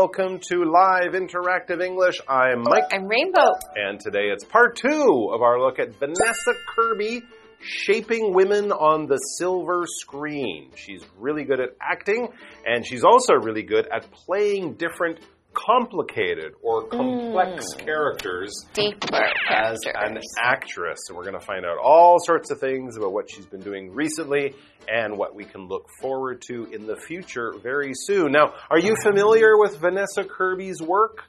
[0.00, 2.20] Welcome to Live Interactive English.
[2.28, 2.84] I'm Mike.
[2.92, 3.58] I'm Rainbow.
[3.74, 7.22] And today it's part two of our look at Vanessa Kirby
[7.60, 10.70] shaping women on the silver screen.
[10.76, 12.28] She's really good at acting,
[12.64, 15.18] and she's also really good at playing different
[15.66, 17.84] complicated or complex Mm.
[17.84, 19.16] characters Deeper
[19.50, 19.92] as characters.
[19.94, 20.98] an actress.
[21.08, 23.92] And we're going to find out all sorts of things about what she's been doing
[23.92, 24.54] recently
[24.88, 28.32] and what we can look forward to in the future very soon.
[28.32, 31.24] Now, are you familiar with Vanessa Kirby's work?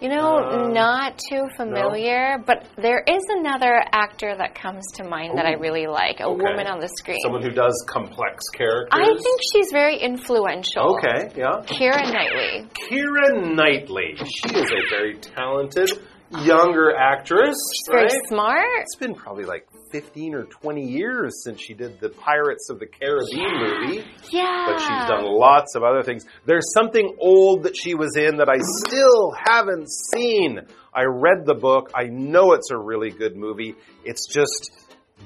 [0.00, 5.36] You know, Uh, not too familiar, but there is another actor that comes to mind
[5.36, 6.20] that I really like.
[6.20, 6.42] A Okay.
[6.42, 7.18] woman on the screen.
[7.22, 8.88] Someone who does complex characters?
[8.92, 10.96] I think she's very influential.
[10.96, 11.60] Okay, yeah.
[11.66, 12.66] Keira Knightley.
[12.88, 14.16] Keira Knightley.
[14.16, 15.90] She is a very talented
[16.30, 17.56] younger actress.
[17.74, 18.26] She's very right?
[18.28, 18.64] smart.
[18.82, 22.86] It's been probably like 15 or 20 years since she did the Pirates of the
[22.86, 24.04] Caribbean movie.
[24.30, 24.66] Yeah.
[24.68, 26.24] but she's done lots of other things.
[26.46, 30.60] There's something old that she was in that I still haven't seen.
[30.94, 31.90] I read the book.
[31.94, 33.74] I know it's a really good movie.
[34.04, 34.70] It's just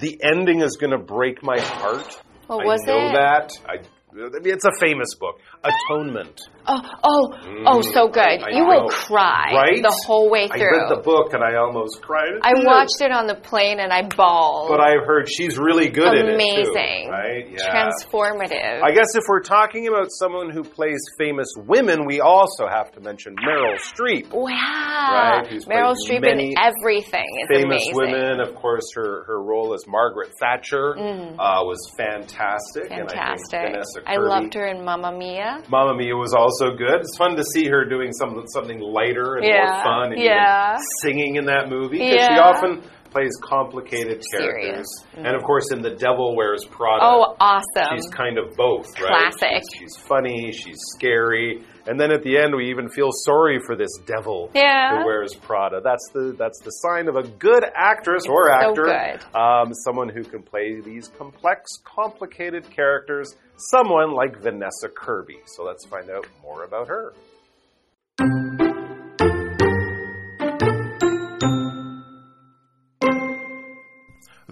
[0.00, 2.20] the ending is going to break my heart.
[2.46, 3.12] What was I know it?
[3.12, 3.52] that.
[3.66, 3.82] I, I
[4.16, 6.40] it's a famous book, Atonement.
[6.66, 7.34] Oh, oh,
[7.66, 8.40] oh, so good.
[8.40, 9.82] Mm, I you will cry Right?
[9.82, 10.64] the whole way through.
[10.64, 12.40] I read the book and I almost cried.
[12.40, 14.70] I watched it on the plane and I bawled.
[14.70, 16.70] but I've heard she's really good in it too.
[16.72, 17.10] Amazing.
[17.10, 17.50] Right?
[17.52, 17.68] Yeah.
[17.68, 18.80] Transformative.
[18.82, 23.00] I guess if we're talking about someone who plays famous women, we also have to
[23.00, 24.30] mention Meryl Streep.
[24.32, 24.48] wow.
[24.50, 27.94] Right, who's Meryl Streep in everything famous amazing.
[27.94, 28.40] women.
[28.40, 32.90] Of course, her, her role as Margaret Thatcher uh, was fantastic.
[32.90, 33.10] Mm.
[33.10, 33.60] Fantastic.
[33.60, 35.53] And I, I loved her in Mamma Mia.
[35.68, 37.00] Mamma Mia was also good.
[37.00, 40.76] It's fun to see her doing some, something lighter and more fun and yeah.
[41.02, 41.98] singing in that movie.
[41.98, 44.86] Because she often plays complicated characters.
[45.16, 47.04] And of course, in The Devil Wears Prada.
[47.04, 47.96] Oh, awesome.
[47.96, 49.32] She's kind of both, right?
[49.32, 49.62] Classic.
[49.72, 53.76] She's, she's funny, she's scary, and then at the end we even feel sorry for
[53.76, 54.98] this devil Yeah.
[54.98, 55.80] who wears Prada.
[55.82, 59.36] That's the that's the sign of a good actress or so actor, good.
[59.38, 63.36] Um, someone who can play these complex, complicated characters.
[63.56, 65.38] Someone like Vanessa Kirby.
[65.46, 67.12] So let's find out more about her.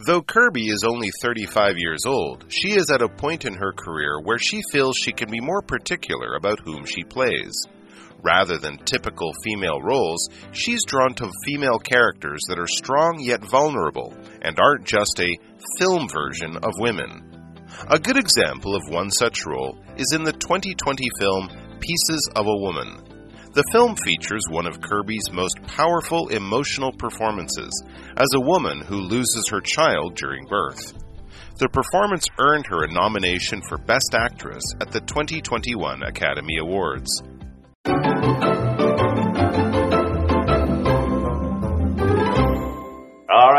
[0.04, 4.20] Though Kirby is only 35 years old, she is at a point in her career
[4.20, 7.52] where she feels she can be more particular about whom she plays.
[8.24, 14.12] Rather than typical female roles, she's drawn to female characters that are strong yet vulnerable
[14.40, 15.38] and aren't just a
[15.78, 17.22] film version of women.
[17.88, 21.48] A good example of one such role is in the 2020 film
[21.78, 23.12] Pieces of a Woman.
[23.54, 27.70] The film features one of Kirby's most powerful emotional performances
[28.16, 30.94] as a woman who loses her child during birth.
[31.58, 37.10] The performance earned her a nomination for Best Actress at the 2021 Academy Awards.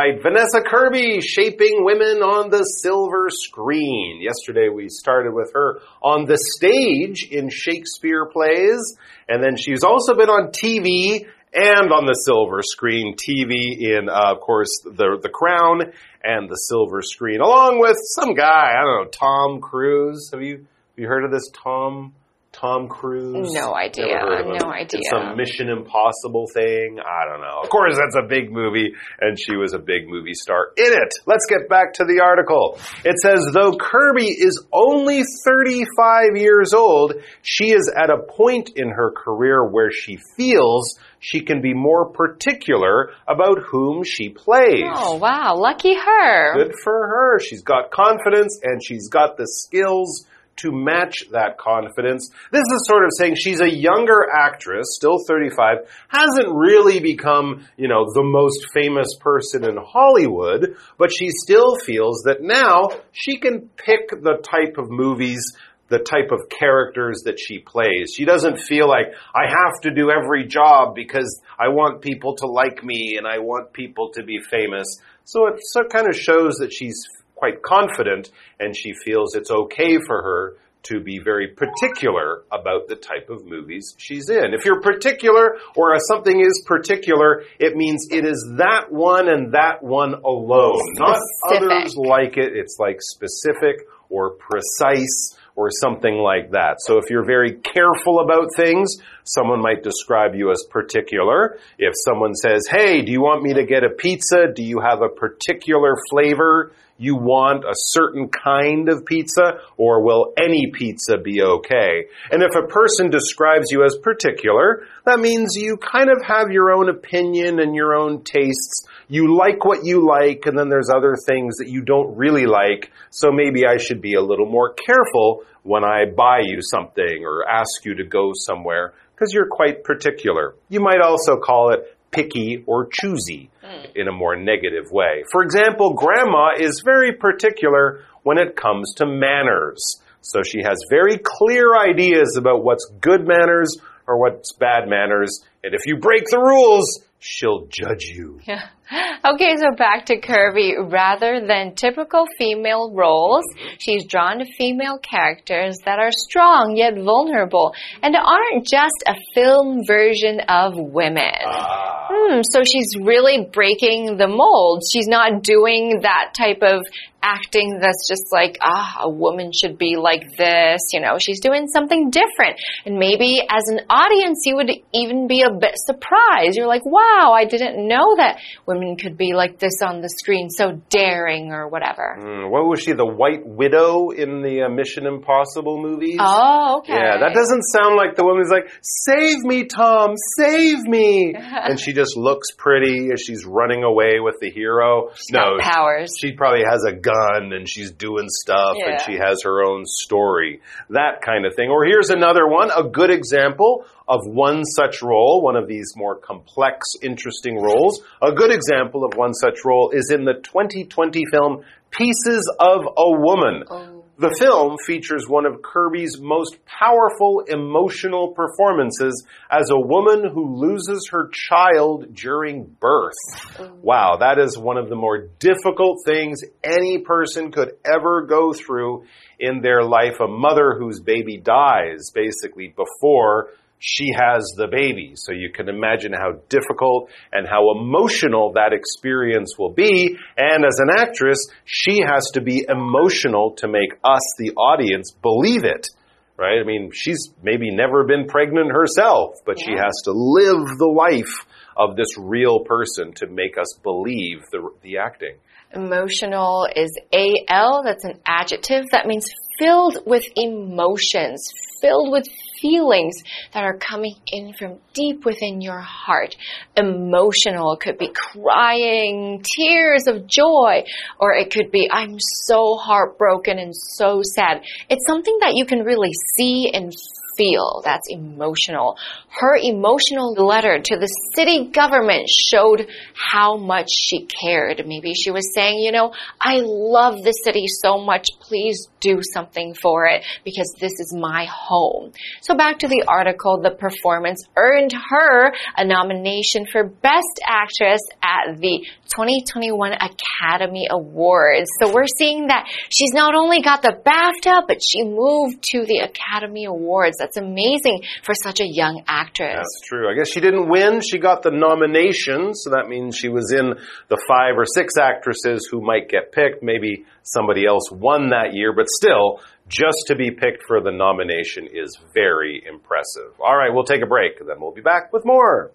[0.03, 4.21] Right, Vanessa Kirby shaping women on the silver screen.
[4.21, 8.97] Yesterday we started with her on the stage in Shakespeare plays,
[9.29, 13.15] and then she's also been on TV and on the silver screen.
[13.15, 15.81] TV in, uh, of course, the the Crown
[16.23, 20.31] and the silver screen, along with some guy I don't know, Tom Cruise.
[20.33, 22.13] Have you have you heard of this Tom?
[22.53, 23.51] Tom Cruise?
[23.51, 24.05] No idea.
[24.05, 24.57] Never heard of him.
[24.63, 25.01] No idea.
[25.09, 26.99] some Mission Impossible thing.
[26.99, 27.61] I don't know.
[27.63, 31.13] Of course, that's a big movie, and she was a big movie star in it.
[31.25, 32.77] Let's get back to the article.
[33.03, 38.89] It says, though Kirby is only 35 years old, she is at a point in
[38.89, 44.83] her career where she feels she can be more particular about whom she plays.
[44.93, 45.55] Oh, wow.
[45.57, 46.53] Lucky her.
[46.55, 47.39] Good for her.
[47.39, 50.27] She's got confidence and she's got the skills
[50.57, 52.29] to match that confidence.
[52.51, 55.77] This is sort of saying she's a younger actress, still 35,
[56.07, 62.23] hasn't really become, you know, the most famous person in Hollywood, but she still feels
[62.25, 65.53] that now she can pick the type of movies
[65.89, 68.13] the type of characters that she plays.
[68.15, 72.47] She doesn't feel like I have to do every job because I want people to
[72.47, 74.87] like me and I want people to be famous.
[75.25, 77.07] So it so it kind of shows that she's
[77.43, 82.95] quite confident and she feels it's okay for her to be very particular about the
[82.95, 84.53] type of movies she's in.
[84.53, 89.53] If you're particular or if something is particular, it means it is that one and
[89.53, 91.19] that one alone, not
[91.51, 92.53] others like it.
[92.55, 96.77] It's like specific or precise or something like that.
[96.79, 101.57] So if you're very careful about things, Someone might describe you as particular.
[101.77, 104.47] If someone says, Hey, do you want me to get a pizza?
[104.53, 106.73] Do you have a particular flavor?
[106.97, 112.05] You want a certain kind of pizza, or will any pizza be okay?
[112.31, 116.71] And if a person describes you as particular, that means you kind of have your
[116.71, 118.85] own opinion and your own tastes.
[119.07, 122.91] You like what you like, and then there's other things that you don't really like,
[123.09, 127.47] so maybe I should be a little more careful when I buy you something or
[127.49, 130.55] ask you to go somewhere because you're quite particular.
[130.69, 133.85] You might also call it picky or choosy hmm.
[133.95, 135.23] in a more negative way.
[135.31, 140.01] For example, grandma is very particular when it comes to manners.
[140.21, 143.75] So she has very clear ideas about what's good manners
[144.07, 145.43] or what's bad manners.
[145.63, 148.39] And if you break the rules, she'll judge you.
[148.45, 148.67] Yeah.
[148.91, 150.75] Okay, so back to Kirby.
[150.77, 153.45] Rather than typical female roles,
[153.79, 159.85] she's drawn to female characters that are strong yet vulnerable and aren't just a film
[159.87, 161.31] version of women.
[161.45, 162.03] Ah.
[162.13, 164.83] Hmm, so she's really breaking the mold.
[164.91, 166.83] She's not doing that type of
[167.23, 170.81] acting that's just like, ah, a woman should be like this.
[170.91, 172.59] You know, she's doing something different.
[172.85, 176.57] And maybe as an audience, you would even be a bit surprised.
[176.57, 180.49] You're like, wow, I didn't know that women could be like this on the screen,
[180.49, 182.17] so daring or whatever.
[182.19, 186.17] Mm, what was she, the White Widow in the uh, Mission Impossible movies?
[186.19, 186.93] Oh, okay.
[186.93, 191.33] Yeah, that doesn't sound like the woman's like, save me, Tom, save me.
[191.37, 195.09] and she just looks pretty as she's running away with the hero.
[195.31, 196.15] no, got powers.
[196.19, 200.61] She probably has a gun and she's doing stuff and she has her own story.
[200.89, 201.69] That kind of thing.
[201.69, 206.15] Or here's another one, a good example of one such role, one of these more
[206.15, 208.03] complex, interesting roles.
[208.21, 213.11] A good example of one such role is in the 2020 film Pieces of a
[213.11, 213.63] Woman.
[213.69, 214.03] Oh.
[214.19, 221.09] The film features one of Kirby's most powerful emotional performances as a woman who loses
[221.11, 223.15] her child during birth.
[223.57, 223.71] Oh.
[223.81, 229.05] Wow, that is one of the more difficult things any person could ever go through
[229.39, 230.19] in their life.
[230.19, 233.49] A mother whose baby dies basically before
[233.85, 235.11] she has the baby.
[235.15, 240.15] So you can imagine how difficult and how emotional that experience will be.
[240.37, 245.65] And as an actress, she has to be emotional to make us, the audience, believe
[245.65, 245.89] it.
[246.37, 246.61] Right?
[246.61, 251.45] I mean, she's maybe never been pregnant herself, but she has to live the life
[251.75, 255.35] of this real person to make us believe the, the acting.
[255.73, 257.83] Emotional is AL.
[257.83, 258.85] That's an adjective.
[258.91, 259.25] That means
[259.59, 261.51] filled with emotions,
[261.81, 262.27] filled with
[262.63, 263.15] feelings
[263.53, 266.35] that are coming in from deep within your heart.
[266.77, 270.83] Emotional it could be crying, tears of joy,
[271.19, 274.61] or it could be, I'm so heartbroken and so sad.
[274.89, 276.93] It's something that you can really see and
[277.37, 277.81] feel.
[277.83, 278.97] That's emotional.
[279.29, 284.83] Her emotional letter to the city government showed how much she cared.
[284.85, 288.27] Maybe she was saying, you know, I love the city so much.
[288.39, 292.11] Please do something for it because this is my home.
[292.41, 298.57] So back to the article, the performance earned her a nomination for Best Actress at
[298.57, 301.69] the 2021 Academy Awards.
[301.81, 305.99] So we're seeing that she's not only got the BAFTA, but she moved to the
[305.99, 307.17] Academy Awards.
[307.23, 309.55] That's amazing for such a young actress.
[309.55, 310.11] That's true.
[310.11, 310.99] I guess she didn't win.
[310.99, 313.75] She got the nomination, so that means she was in
[314.09, 316.61] the five or six actresses who might get picked.
[316.61, 319.39] Maybe somebody else won that year, but still,
[319.69, 323.39] just to be picked for the nomination is very impressive.
[323.39, 325.71] All right, we'll take a break, and then we'll be back with more.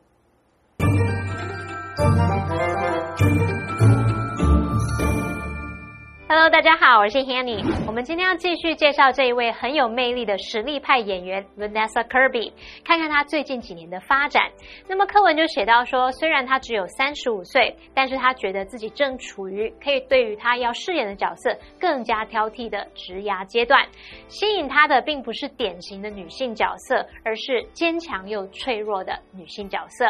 [6.30, 7.64] Hello，大家好，我是 Hanny。
[7.86, 12.52] 我们今天要继续介绍这一位很有魅力的实力派演员 Vanessa Kirby，
[12.84, 14.42] 看看她最近几年的发展。
[14.86, 23.88] 那么课文就写到说，虽然她只有三十五岁，但是她觉得自己正处于可以对于她要饰演的角色更加挑剔的职涯阶段。
[24.28, 30.04] 吸引她的并不是典型的女性角色，而是坚强又脆弱的女性角色。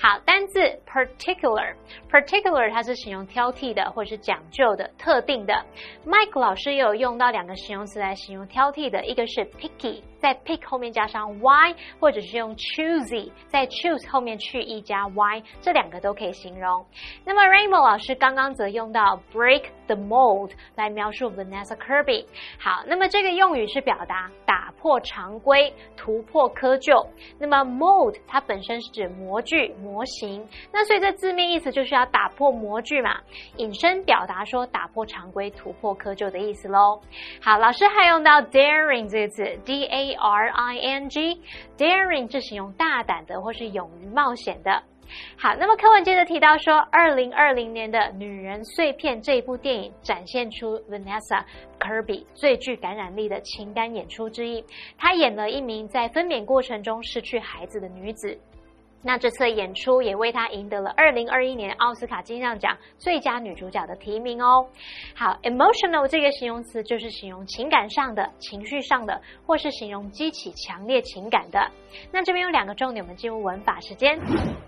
[0.00, 5.59] 好，单字 particular，particular 它是形容挑剔的或是讲究的、特定的。
[6.06, 16.84] Mike 老师也有用到两个形容词来形容挑剔的，一个是 picky，在 pick 后面加上 y，或者是用 choosy，在 choose 后面去 e 加 y，这两个都可以形容。
[17.24, 22.26] 那么 Rainbow 老师刚刚则用到 break the mold 来描述 Vanessa Kirby。
[22.58, 27.06] 好，那么这个用语是表达打破常规、突破窠臼。
[27.38, 33.20] 那么 mold 它本身是指模具、模型，那所以这字面意思就是要打破模具嘛，
[33.56, 37.00] 引申表达说打破常规、突破窠臼的意思喽。
[37.42, 41.40] 好，老师还用到 daring 这个字，d a D R I N G。
[41.78, 44.82] Daring 是形容大胆的或是勇于冒险的。
[45.36, 51.44] 好，那么课文接着提到说，二零二零年的《女人碎片》这一部电影展现出 Vanessa
[51.78, 54.64] Kirby 最具感染力的情感演出之一。
[54.98, 58.36] 她演了一名在分娩过程中失去孩子的女子。
[59.02, 64.66] 那这次演出也为她赢得了二零二一年奥斯卡金像奖最佳女主角的提名哦。
[65.14, 71.70] 好，emotional 这个形容词就是形容情感上的、情绪上的，或是形容激起强烈情感的。
[72.12, 74.18] 那这边有两个重点，我们进入文法时间。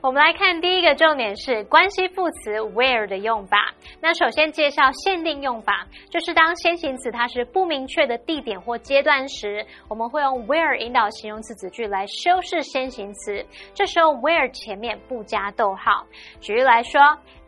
[0.00, 3.72] 我们来看第一个重点是关系副词 where 的用法。
[4.00, 13.44] 那首先介绍限定用法，就是当先行词它是不明确的地点或阶段时，我们会用 where 引导形容词子句来修饰先行词。
[13.72, 16.06] 这时候 where 前面不加逗号。
[16.40, 17.00] 举例来说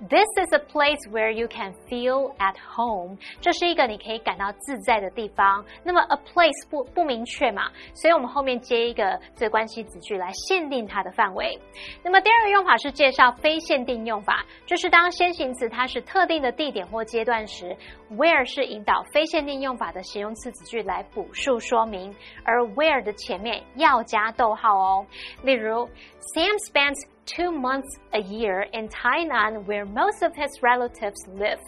[0.08, 3.16] ，This is a place where you can feel at home。
[3.40, 5.64] 这是一个你可以感到自在的地方。
[5.84, 11.58] 那么 a place 不不明确嘛，所以我们后面接一个这关系子句来限定它的范围。
[12.02, 17.76] 那么第二个用法是介绍非限定用法，就是当先行词它是特定的地点或阶段时
[18.10, 22.14] ，where 是引导非限定用法的形容词子句来补述说明，
[22.44, 25.06] 而 where 的前面要加逗号哦。
[25.42, 25.88] 例如。
[26.34, 31.60] Sam spends two months a year in Tainan, where most of his relatives live.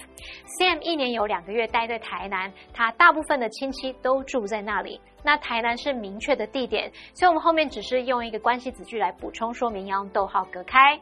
[0.58, 5.00] Sam 一年有两个月待在台南，他大部分的亲戚都住在那里。
[5.24, 10.96] 那台南是明确的地点，所以我们后面只是用一个关系子句来补充说明，要用逗号隔开。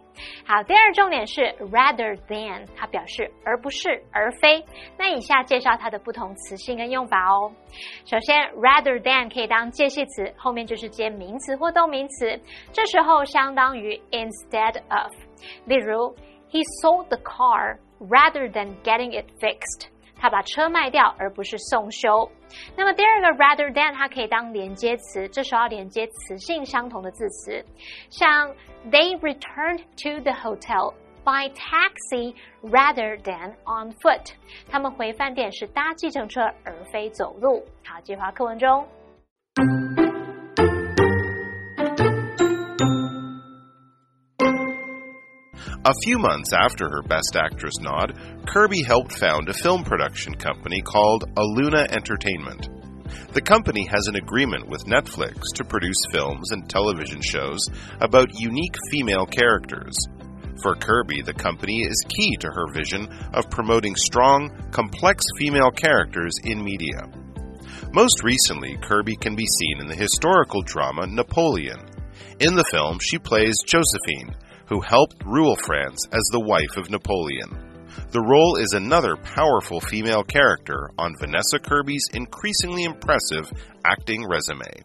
[0.47, 4.65] 好，第二重点是 rather than，它表示而不是而非。
[4.97, 7.53] 那以下介绍它的不同词性跟用法哦。
[8.07, 12.41] 首先，rather than 可以当介系词，后面就是接名词或动名词，
[12.73, 15.12] 这时候相当于 in instead of。
[15.66, 16.16] 例如，
[16.52, 19.88] He sold the car rather than getting it fixed。
[20.22, 22.30] 他把车卖掉，而不是送修。
[22.76, 27.64] 那么第二个 rather than 它可以当连接词，这时候要连接词性相同的字词，
[28.10, 28.54] 像
[28.92, 30.94] They returned to the hotel
[31.24, 34.34] by taxi rather than on foot。
[34.70, 37.64] 他们回饭店是搭计程车而非走路。
[37.86, 38.86] 好，计划课文中。
[45.87, 50.81] A few months after her Best Actress nod, Kirby helped found a film production company
[50.81, 52.71] called Aluna Entertainment.
[53.35, 57.69] The company has an agreement with Netflix to produce films and television shows
[58.01, 59.95] about unique female characters.
[60.63, 66.33] For Kirby, the company is key to her vision of promoting strong, complex female characters
[66.45, 67.11] in media.
[67.93, 71.85] Most recently, Kirby can be seen in the historical drama Napoleon.
[72.41, 74.35] In the film, she plays Josephine,
[74.67, 77.51] who helped rule France as the wife of Napoleon.
[78.11, 83.53] The role is another powerful female character on Vanessa Kirby's increasingly impressive
[83.85, 84.85] acting resume.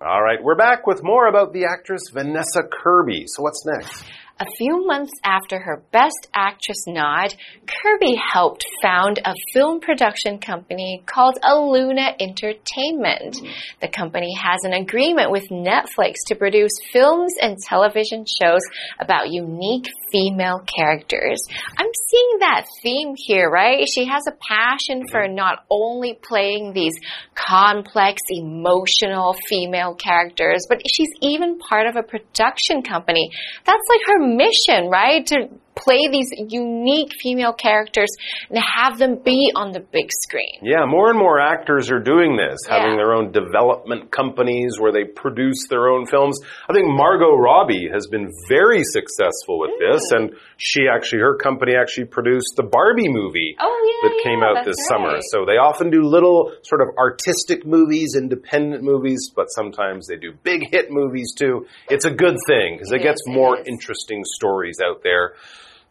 [0.00, 3.24] All right, we're back with more about the actress Vanessa Kirby.
[3.26, 4.04] So, what's next?
[4.40, 7.32] A few months after her Best Actress nod,
[7.68, 13.36] Kirby helped found a film production company called Aluna Entertainment.
[13.36, 13.46] Mm-hmm.
[13.80, 18.62] The company has an agreement with Netflix to produce films and television shows
[18.98, 21.38] about unique female characters.
[21.78, 23.86] I'm seeing that theme here, right?
[23.88, 25.36] She has a passion for mm-hmm.
[25.36, 26.94] not only playing these
[27.36, 33.30] complex, emotional female characters, but she's even part of a production company.
[33.64, 35.26] That's like her mission, right?
[35.26, 38.10] To play these unique female characters
[38.48, 40.60] and have them be on the big screen.
[40.62, 42.96] Yeah, more and more actors are doing this, having yeah.
[42.96, 46.38] their own development companies where they produce their own films.
[46.68, 49.92] I think Margot Robbie has been very successful with mm.
[49.92, 54.40] this, and she actually, her company actually produced the Barbie movie oh, yeah, that came
[54.40, 54.88] yeah, out this right.
[54.88, 55.18] summer.
[55.32, 60.32] So they often do little sort of artistic movies, independent movies, but sometimes they do
[60.42, 61.66] big hit movies too.
[61.88, 65.34] It's a good thing because it, it gets more interesting stories out there.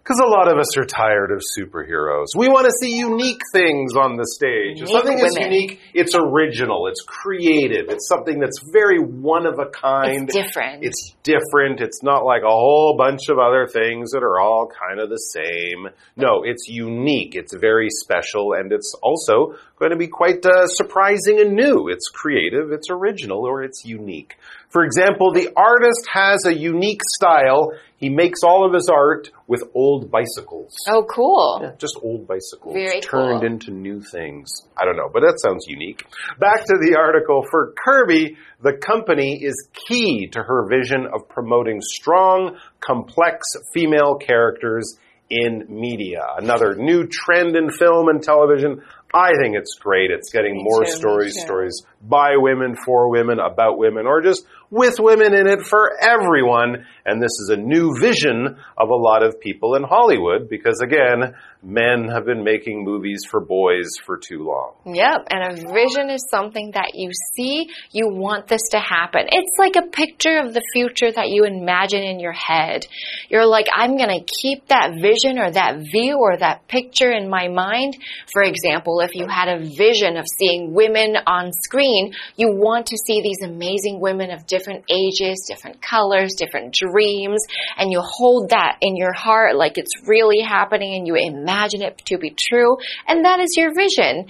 [0.04, 2.36] Because a lot of us are tired of superheroes.
[2.36, 4.82] We want to see unique things on the stage.
[4.82, 5.28] If something women.
[5.28, 10.28] is unique, it's original, it's creative, it's something that's very one of a kind.
[10.28, 10.84] It's different.
[10.84, 11.80] It's different.
[11.80, 15.16] It's not like a whole bunch of other things that are all kind of the
[15.16, 15.88] same.
[16.18, 21.40] No, it's unique, it's very special, and it's also going to be quite uh, surprising
[21.40, 21.88] and new.
[21.88, 24.36] It's creative, it's original, or it's unique.
[24.68, 27.72] For example, the artist has a unique style.
[27.98, 30.74] He makes all of his art with old bicycles.
[30.90, 31.60] Oh, cool.
[31.62, 33.46] Yeah, just old bicycles Very turned cool.
[33.46, 34.50] into new things.
[34.76, 36.04] I don't know, but that sounds unique.
[36.40, 37.46] Back to the article.
[37.52, 43.46] For Kirby, the company is key to her vision of promoting strong, complex
[43.76, 44.98] female characters
[45.30, 46.22] in media.
[46.38, 48.82] Another new trend in film and television.
[49.14, 50.10] I think it's great.
[50.10, 54.48] It's getting Me more too, stories, stories by women, for women, about women, or just
[54.74, 56.86] with women in it for everyone.
[57.06, 61.36] And this is a new vision of a lot of people in Hollywood because again,
[61.62, 64.74] men have been making movies for boys for too long.
[64.86, 69.28] Yep, and a vision is something that you see, you want this to happen.
[69.32, 72.88] It's like a picture of the future that you imagine in your head.
[73.30, 77.48] You're like, I'm gonna keep that vision or that view or that picture in my
[77.48, 77.98] mind.
[78.32, 82.98] For example, if you had a vision of seeing women on screen, you want to
[82.98, 87.42] see these amazing women of different ages, different colors, different dreams,
[87.78, 91.98] and you hold that in your heart like it's really happening and you imagine it
[92.06, 92.78] to be true,
[93.08, 94.28] and that is your vision.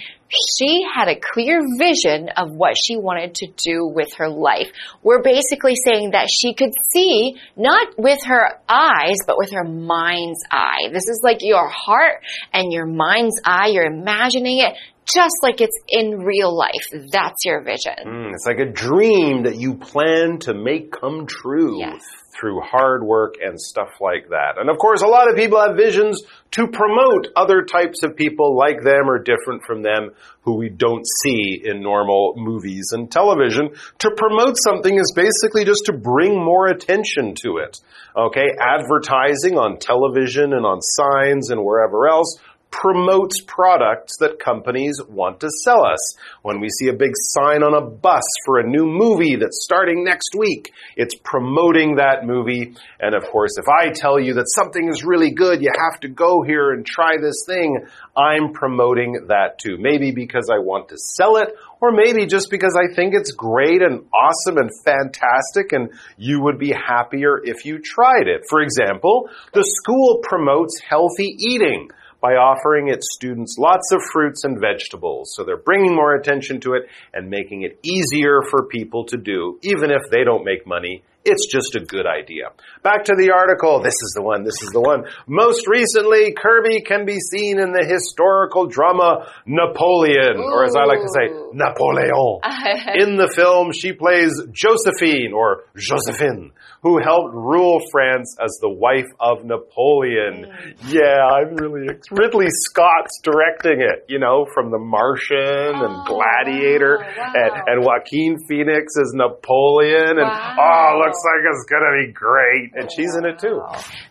[0.57, 4.67] She had a clear vision of what she wanted to do with her life.
[5.03, 10.43] We're basically saying that she could see not with her eyes, but with her mind's
[10.49, 10.89] eye.
[10.91, 13.67] This is like your heart and your mind's eye.
[13.67, 14.73] You're imagining it
[15.05, 16.87] just like it's in real life.
[17.11, 17.93] That's your vision.
[18.05, 21.79] Mm, it's like a dream that you plan to make come true.
[21.79, 22.01] Yes.
[22.39, 24.57] Through hard work and stuff like that.
[24.57, 28.57] And of course, a lot of people have visions to promote other types of people
[28.57, 30.09] like them or different from them
[30.41, 33.69] who we don't see in normal movies and television.
[33.99, 37.79] To promote something is basically just to bring more attention to it.
[38.17, 38.49] Okay?
[38.59, 42.39] Advertising on television and on signs and wherever else
[42.73, 46.15] promotes products that companies want to sell us.
[46.41, 50.03] When we see a big sign on a bus for a new movie that's starting
[50.03, 52.75] next week, it's promoting that movie.
[52.99, 56.09] And of course, if I tell you that something is really good, you have to
[56.09, 57.85] go here and try this thing,
[58.17, 59.77] I'm promoting that too.
[59.79, 63.83] Maybe because I want to sell it, or maybe just because I think it's great
[63.83, 68.41] and awesome and fantastic and you would be happier if you tried it.
[68.49, 71.89] For example, the school promotes healthy eating
[72.23, 75.33] by offering its students lots of fruits and vegetables.
[75.35, 76.83] So they're bringing more attention to it
[77.13, 81.03] and making it easier for people to do, even if they don't make money.
[81.25, 82.51] It's just a good idea.
[82.83, 83.81] Back to the article.
[83.81, 84.43] This is the one.
[84.43, 85.05] This is the one.
[85.27, 90.99] Most recently, Kirby can be seen in the historical drama Napoleon, or as I like
[90.99, 92.41] to say, Napoleon.
[92.99, 99.07] In the film, she plays Josephine, or Josephine, who helped rule France as the wife
[99.19, 100.45] of Napoleon.
[100.51, 100.91] Mm.
[100.91, 105.39] Yeah, I'm really, Ridley Scott's directing it, you know, from The Martian
[105.79, 107.63] and Oh, Gladiator, wow, and, wow.
[107.67, 110.97] and Joaquin Phoenix as Napoleon, and Wow.
[110.99, 113.61] oh, looks like it's gonna be great, and she's in it too.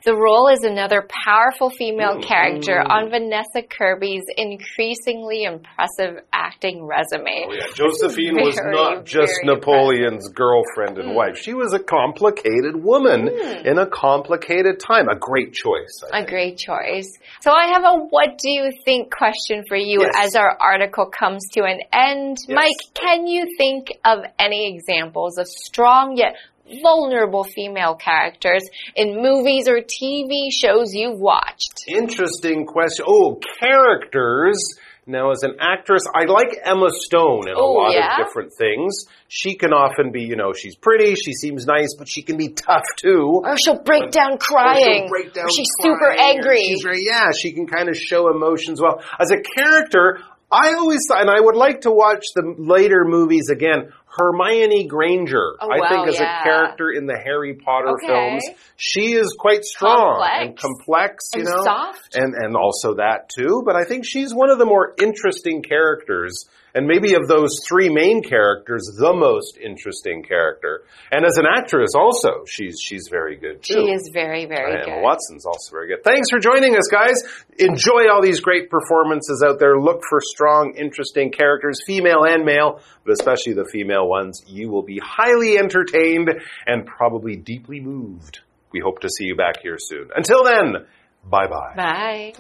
[0.05, 2.91] The role is another powerful female Mm, character mm.
[2.91, 7.47] on Vanessa Kirby's increasingly impressive acting resume.
[7.49, 7.67] Oh, yeah.
[7.75, 11.39] Josephine was not just very Napoleon's girlfriend and wife.
[11.39, 15.09] She was a complicated woman in a complicated time.
[15.09, 16.03] A great choice.
[16.13, 16.29] I A think.
[16.29, 17.09] great choice.
[17.41, 20.15] So I have a what do you think question for you Yes.
[20.17, 22.37] as our article comes to an end.
[22.49, 22.55] Yes.
[22.57, 26.37] Mike, can you think of any examples of strong yet
[26.83, 28.63] vulnerable female characters
[28.95, 31.85] in movies or TV shows you've watched?
[31.89, 33.05] Interesting question.
[33.09, 34.57] Oh, characters.
[35.05, 38.21] Now, as an actress, I like Emma Stone in a Oh, lot yeah?
[38.21, 39.07] of different things.
[39.27, 42.51] She can often be, you know, she's pretty, she seems nice, but she can be
[42.51, 43.41] tough too.
[43.45, 45.09] Or she'll break down oh, Or crying.
[45.09, 46.63] break down she's crying, super angry.
[46.63, 49.03] She's very, yeah, she can kind of show emotions well.
[49.19, 50.21] As a character,
[50.53, 53.91] I always and I would like to watch the later movies again.
[54.17, 56.41] Hermione Granger, Oh, I think, as yeah.
[56.41, 58.07] a character in the Harry Potter Okay.
[58.07, 58.43] films,
[58.77, 60.63] she is quite strong and Complex.
[60.63, 62.15] complex, you And know, soft.
[62.17, 63.63] and and also that too.
[63.65, 66.45] But I think she's one of the more interesting characters,
[66.75, 70.83] and maybe of those three main characters, the most interesting character.
[71.11, 73.75] And as an actress, also, she's she's very good too.
[73.75, 75.03] She is very, very And good.
[75.03, 76.03] Watson's also very good.
[76.05, 77.17] Thanks for joining us, guys.
[77.59, 79.79] Enjoy all these great performances out there.
[79.79, 84.43] Look for strong, interesting characters, female and male, but especially the female ones.
[84.47, 86.31] You will be highly entertained
[86.67, 88.41] and probably deeply moved.
[88.73, 90.11] We hope to see you back here soon.
[90.15, 90.87] Until then,
[91.25, 92.35] bye bye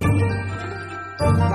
[0.00, 1.50] bye.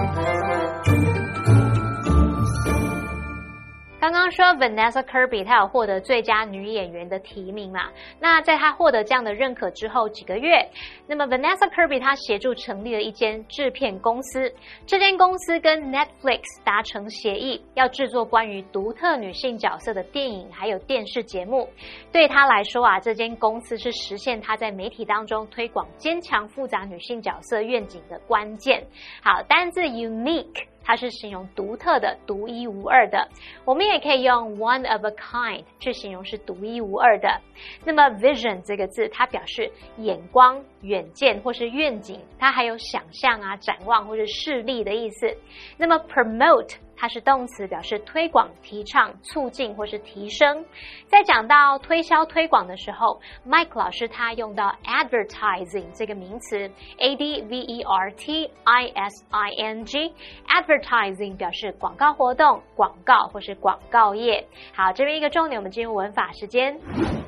[4.12, 7.91] 刚刚说 Vanessa Kirby 她有获得最佳女演员的提名嘛？
[8.19, 10.67] 那在她获得这样的认可之后几个月，
[11.06, 14.52] 那么 Vanessa Kirby 她协助成立了一间制片公司，
[14.88, 21.69] 这间公司跟 Netflix 达成协议，要制作关于独特女性角色的电影还有电视节目。
[22.12, 28.84] 对她来说啊，这间公司是实现她在媒体当中推广坚强复杂女性角色愿景的关键。
[29.22, 30.65] 好，单字 unique。
[30.84, 33.28] 它是形容独特的、独一无二的。
[33.65, 37.42] 我们也可以用 one of a kind 去形容是独一无二的。
[37.86, 45.36] 那么 vision 这个字，它表示眼光、远见或是愿景，它还有想象啊、展望或是视力的意思。
[45.78, 46.76] 那么 promote。
[47.02, 50.65] 它是动词，表示推广、提倡、促进或是提升。
[51.08, 60.13] 在讲到推销、推广的时候，Mike 老师他用到 advertising 这个名词，a d v e r t i s i n g。
[60.50, 64.46] advertising 表示广告活动、广告或是广告业。
[64.76, 66.78] 好，这边一个重点，我们进入文法时间。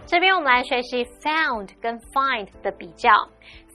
[0.06, 3.10] 这边我们来学习 found 跟 find 的比较。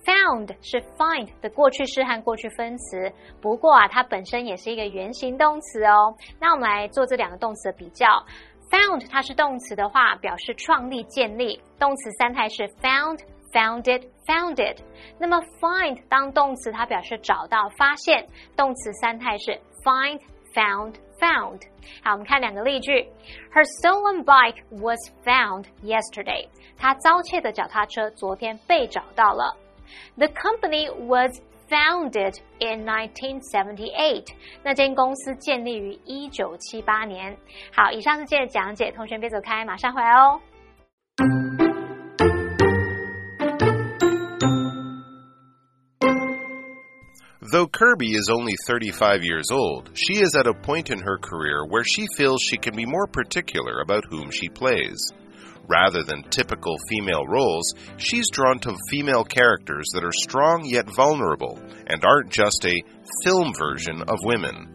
[0.07, 6.15] Found 是 find 的过去式和过去分词，不过啊，它本身也是一个原形动词哦。
[6.41, 8.07] 那我们来做这两个动词的比较。
[8.71, 13.19] Found 它是动词的话，表示创立、建立，动词三态是 found、
[13.53, 14.77] founded、founded。
[15.19, 18.25] 那么 find 当动词，它表示找到、发现，
[18.57, 20.21] 动词三态是 find、
[20.55, 21.63] found、found。
[22.05, 23.09] 好，我们看两个例句。
[23.53, 26.49] Her stolen bike was found yesterday。
[26.77, 29.57] 她遭窃的脚踏车昨天被找到了。
[30.18, 34.26] The company was founded in 1978.
[34.64, 37.38] 那间公司建立于一九七八年。
[37.74, 40.42] 好，以上是今天的讲解，同学别走开，马上回来哦。
[47.52, 51.84] Though Kirby is only 35 years old, she is at a point in her career where
[51.84, 54.98] she feels she can be more particular about whom she plays.
[55.69, 61.59] Rather than typical female roles, she's drawn to female characters that are strong yet vulnerable
[61.87, 62.83] and aren't just a
[63.25, 64.73] film version of women.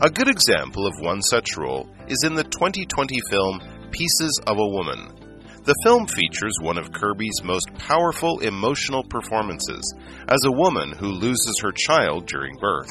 [0.00, 4.66] A good example of one such role is in the 2020 film Pieces of a
[4.66, 5.22] Woman.
[5.64, 9.94] The film features one of Kirby's most powerful emotional performances
[10.26, 12.90] as a woman who loses her child during birth.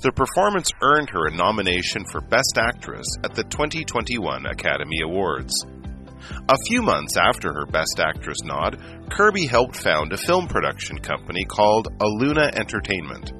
[0.00, 5.54] The performance earned her a nomination for Best Actress at the 2021 Academy Awards.
[6.48, 8.78] A few months after her Best Actress nod,
[9.10, 13.32] Kirby helped found a film production company called Aluna Entertainment.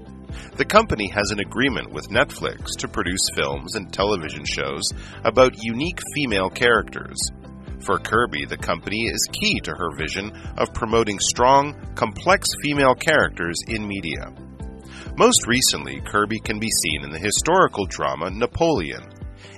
[0.57, 4.83] The company has an agreement with Netflix to produce films and television shows
[5.25, 7.17] about unique female characters.
[7.81, 13.57] For Kirby, the company is key to her vision of promoting strong, complex female characters
[13.69, 14.33] in media.
[15.19, 19.05] Most recently, Kirby can be seen in the historical drama Napoleon.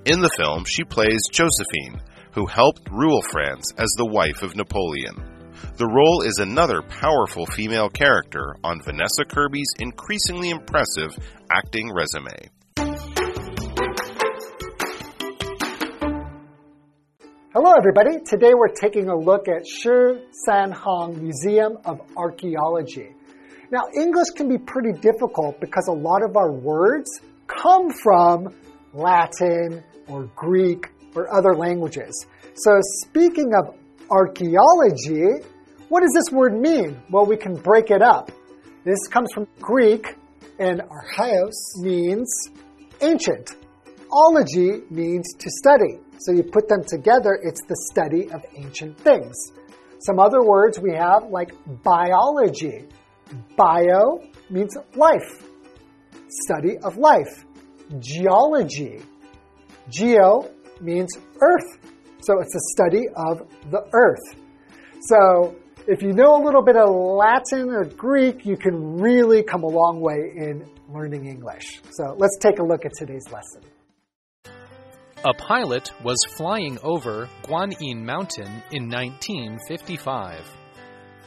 [0.05, 2.01] In the film, she plays Josephine,
[2.37, 5.17] who helped rule France as the wife of Napoleon.
[5.79, 11.17] The role is another powerful female character on Vanessa Kirby's increasingly impressive
[11.51, 12.51] acting resume.
[17.55, 18.21] Hello, everybody.
[18.23, 23.15] Today we're taking a look at Shi San Hong Museum of Archaeology.
[23.73, 27.09] Now, English can be pretty difficult because a lot of our words
[27.47, 28.55] come from
[28.93, 32.27] Latin or Greek or other languages.
[32.55, 33.75] So, speaking of
[34.11, 35.45] archaeology,
[35.89, 37.01] what does this word mean?
[37.11, 38.31] Well, we can break it up.
[38.85, 40.17] This comes from Greek,
[40.59, 42.29] and archaios means
[43.01, 43.51] ancient.
[44.13, 45.99] Ology means to study.
[46.19, 49.53] So you put them together, it's the study of ancient things.
[49.99, 51.53] Some other words we have like
[51.83, 52.87] biology.
[53.57, 55.45] Bio means life,
[56.29, 57.45] study of life.
[57.99, 59.03] Geology.
[59.89, 61.11] Geo means
[61.41, 61.79] earth.
[62.21, 64.37] So it's a study of the earth.
[65.09, 69.63] So if you know a little bit of Latin or Greek, you can really come
[69.63, 71.81] a long way in learning English.
[71.91, 73.63] So let's take a look at today's lesson.
[75.25, 80.45] A pilot was flying over Guanyin Mountain in 1955.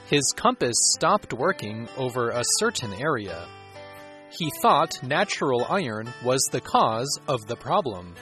[0.07, 3.47] His compass stopped working over a certain area.
[4.31, 8.15] He thought natural iron was the cause of the problem.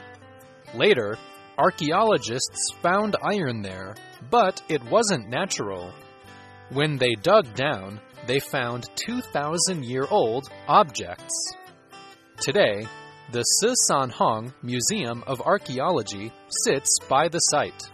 [0.74, 1.18] Later,
[1.58, 3.96] archaeologists found iron there,
[4.30, 5.94] but it wasn't natural.
[6.70, 11.34] When they dug down, they found 2,000 year old objects.
[12.42, 12.86] Today,
[13.32, 16.32] the Shihsanhang Museum of Archaeology
[16.66, 17.90] sits by the site.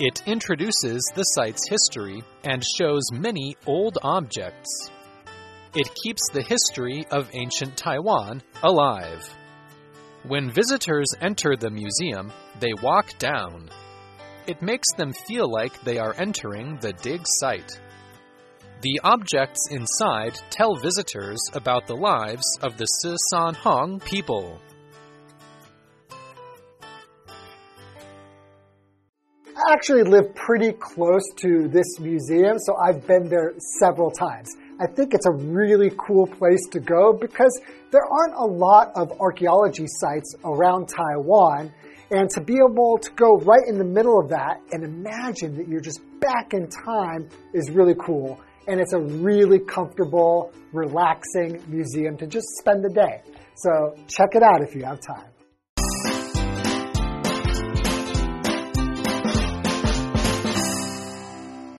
[0.00, 4.90] It introduces the site's history and shows many old objects.
[5.74, 9.28] It keeps the history of ancient Taiwan alive.
[10.24, 13.68] When visitors enter the museum, they walk down.
[14.46, 17.80] It makes them feel like they are entering the dig site.
[18.82, 24.60] The objects inside tell visitors about the lives of the Shihsanhang people.
[29.56, 34.48] I actually live pretty close to this museum, so I've been there several times.
[34.80, 39.12] I think it's a really cool place to go because there aren't a lot of
[39.20, 41.72] archaeology sites around Taiwan.
[42.10, 45.66] And to be able to go right in the middle of that and imagine that
[45.66, 48.38] you're just back in time is really cool.
[48.68, 53.22] And it's a really comfortable, relaxing museum to just spend the day.
[53.56, 55.31] So check it out if you have time.